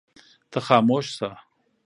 [0.51, 1.29] ته خاموش شه.